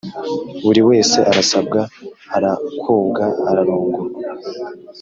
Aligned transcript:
buri 0.63 0.81
wese 0.89 1.17
arasabwa 1.29 1.79
arakobwa, 2.37 3.23
ararongorwa. 3.49 4.01